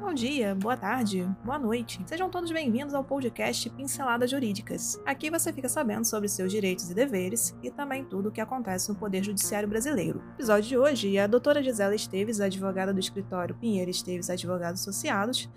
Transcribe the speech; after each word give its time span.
Bom 0.00 0.14
dia, 0.14 0.54
boa 0.54 0.76
tarde, 0.76 1.28
boa 1.44 1.58
noite. 1.58 2.00
Sejam 2.06 2.30
todos 2.30 2.52
bem-vindos 2.52 2.94
ao 2.94 3.02
podcast 3.02 3.68
Pinceladas 3.70 4.30
Jurídicas. 4.30 4.98
Aqui 5.04 5.28
você 5.28 5.52
fica 5.52 5.68
sabendo 5.68 6.04
sobre 6.04 6.28
seus 6.28 6.52
direitos 6.52 6.88
e 6.88 6.94
deveres 6.94 7.54
e 7.64 7.70
também 7.70 8.04
tudo 8.04 8.28
o 8.28 8.32
que 8.32 8.40
acontece 8.40 8.88
no 8.88 8.94
Poder 8.94 9.24
Judiciário 9.24 9.68
Brasileiro. 9.68 10.20
No 10.20 10.34
episódio 10.34 10.68
de 10.68 10.78
hoje, 10.78 11.18
a 11.18 11.26
doutora 11.26 11.62
Gisela 11.62 11.96
Esteves, 11.96 12.40
advogada 12.40 12.94
do 12.94 13.00
escritório 13.00 13.56
Pinheiro 13.56 13.90
Esteves 13.90 14.30
Advogados 14.30 14.82
Associados, 14.82 15.50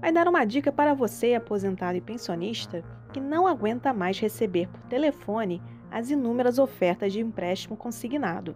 vai 0.00 0.12
dar 0.12 0.28
uma 0.28 0.44
dica 0.44 0.70
para 0.70 0.92
você, 0.92 1.34
aposentado 1.34 1.96
e 1.96 2.02
pensionista, 2.02 2.84
que 3.10 3.20
não 3.20 3.46
aguenta 3.46 3.94
mais 3.94 4.18
receber 4.20 4.68
por 4.68 4.82
telefone 4.82 5.62
as 5.90 6.10
inúmeras 6.10 6.58
ofertas 6.58 7.10
de 7.10 7.20
empréstimo 7.20 7.74
consignado. 7.74 8.54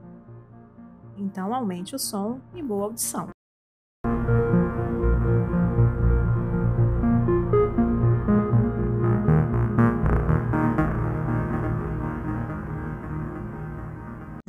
Então 1.16 1.54
aumente 1.54 1.96
o 1.96 1.98
som 1.98 2.38
e 2.54 2.62
boa 2.62 2.84
audição. 2.84 3.30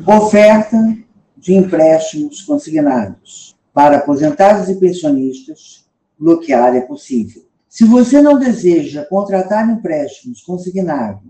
Oferta 0.02 0.98
de 1.38 1.54
empréstimos 1.54 2.42
consignados 2.42 3.56
para 3.72 3.98
aposentados 3.98 4.68
e 4.68 4.76
pensionistas, 4.80 5.86
bloquear 6.18 6.76
é 6.76 6.82
possível. 6.82 7.46
Se 7.70 7.86
você 7.86 8.20
não 8.20 8.40
deseja 8.40 9.06
contratar 9.06 9.70
empréstimos 9.70 10.42
consignados 10.42 11.22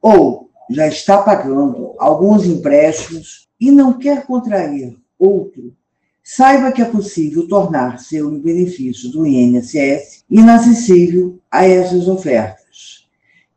ou 0.00 0.48
já 0.70 0.86
está 0.86 1.18
pagando 1.18 1.94
alguns 1.98 2.46
empréstimos 2.46 3.48
e 3.60 3.72
não 3.72 3.98
quer 3.98 4.24
contrair 4.24 4.96
outro, 5.18 5.74
saiba 6.22 6.70
que 6.70 6.80
é 6.80 6.84
possível 6.84 7.48
tornar 7.48 7.98
seu 7.98 8.30
benefício 8.38 9.10
do 9.10 9.26
INSS 9.26 10.22
inacessível 10.30 11.40
a 11.50 11.66
essas 11.66 12.06
ofertas 12.06 12.61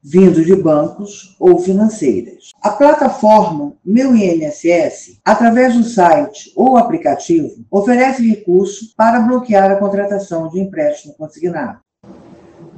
vindo 0.08 0.46
de 0.46 0.56
bancos 0.56 1.36
ou 1.40 1.58
financeiras. 1.58 2.52
A 2.62 2.70
plataforma 2.70 3.74
Meu 3.84 4.16
INSS, 4.16 5.20
através 5.26 5.74
do 5.74 5.84
site 5.84 6.54
ou 6.56 6.78
aplicativo, 6.78 7.66
oferece 7.72 8.28
recurso 8.28 8.94
para 8.96 9.20
bloquear 9.22 9.72
a 9.72 9.78
contratação 9.78 10.48
de 10.50 10.60
empréstimo 10.60 11.16
consignado. 11.16 11.80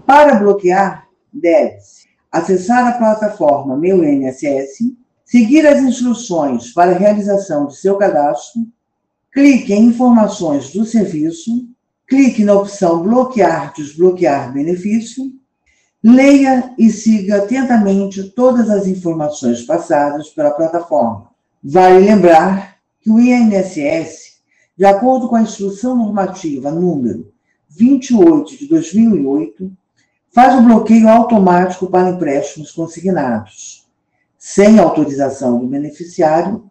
Para 0.06 0.36
bloquear, 0.36 1.06
deve-se 1.34 2.08
acessar 2.32 2.88
a 2.88 2.98
plataforma 2.98 3.76
Meu 3.76 4.02
INSS, 4.06 4.96
seguir 5.26 5.68
as 5.68 5.82
instruções 5.82 6.72
para 6.72 6.92
a 6.92 6.98
realização 6.98 7.68
de 7.68 7.76
seu 7.76 7.98
cadastro, 7.98 8.62
clique 9.34 9.74
em 9.74 9.88
Informações 9.88 10.72
do 10.72 10.86
serviço, 10.86 11.68
clique 12.08 12.46
na 12.46 12.54
opção 12.54 13.04
Bloquear, 13.04 13.74
Desbloquear 13.76 14.54
benefício 14.54 15.26
Leia 16.04 16.74
e 16.78 16.90
siga 16.90 17.38
atentamente 17.38 18.24
todas 18.30 18.70
as 18.70 18.88
informações 18.88 19.64
passadas 19.64 20.30
pela 20.30 20.52
plataforma. 20.52 21.30
Vale 21.64 22.06
lembrar 22.06 22.78
que 23.02 23.10
o 23.10 23.20
INSS, 23.20 24.38
de 24.78 24.86
acordo 24.86 25.28
com 25.28 25.36
a 25.36 25.42
Instrução 25.42 25.96
Normativa 25.96 26.72
número 26.72 27.34
28 27.70 28.58
de 28.58 28.68
2008, 28.68 29.72
faz 30.32 30.56
o 30.56 30.62
bloqueio 30.62 31.10
automático 31.10 31.88
para 31.88 32.12
empréstimos 32.12 32.72
consignados, 32.72 33.88
sem 34.38 34.80
autorização 34.80 35.60
do 35.60 35.68
beneficiário, 35.68 36.70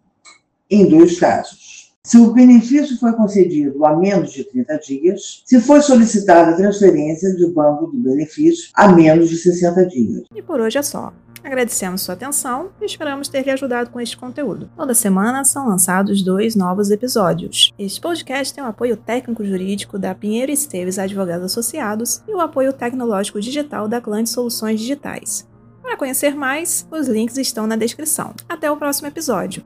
em 0.69 0.87
dois 0.87 1.19
casos 1.19 1.66
se 2.07 2.17
o 2.17 2.31
benefício 2.31 2.97
foi 2.97 3.11
concedido 3.11 3.85
há 3.85 3.93
menos 3.93 4.31
de 4.31 4.45
30 4.45 4.77
dias, 4.77 5.43
se 5.45 5.59
foi 5.59 5.81
solicitada 5.81 6.51
a 6.51 6.55
transferência 6.55 7.35
do 7.35 7.51
banco 7.51 7.87
do 7.87 7.97
benefício 7.97 8.69
há 8.73 8.87
menos 8.87 9.27
de 9.27 9.35
60 9.35 9.85
dias. 9.87 10.23
E 10.33 10.41
por 10.41 10.61
hoje 10.61 10.77
é 10.77 10.81
só. 10.81 11.11
Agradecemos 11.43 12.01
sua 12.01 12.13
atenção 12.13 12.69
e 12.81 12.85
esperamos 12.85 13.27
ter 13.27 13.43
lhe 13.43 13.51
ajudado 13.51 13.89
com 13.89 13.99
este 13.99 14.15
conteúdo. 14.15 14.69
Toda 14.77 14.93
semana 14.93 15.43
são 15.43 15.67
lançados 15.67 16.23
dois 16.23 16.55
novos 16.55 16.91
episódios. 16.91 17.73
Este 17.77 17.99
podcast 17.99 18.53
tem 18.53 18.63
o 18.63 18.67
apoio 18.67 18.95
técnico-jurídico 18.95 19.99
da 19.99 20.15
Pinheiro 20.15 20.51
Esteves 20.51 20.97
Advogados 20.97 21.47
Associados 21.47 22.23
e 22.25 22.33
o 22.33 22.39
apoio 22.39 22.71
tecnológico 22.71 23.41
digital 23.41 23.85
da 23.85 23.99
Clã 23.99 24.23
de 24.23 24.29
Soluções 24.29 24.79
Digitais. 24.79 25.45
Para 25.81 25.97
conhecer 25.97 26.33
mais, 26.35 26.87
os 26.89 27.09
links 27.09 27.37
estão 27.37 27.67
na 27.67 27.75
descrição. 27.75 28.33
Até 28.47 28.71
o 28.71 28.77
próximo 28.77 29.09
episódio. 29.09 29.61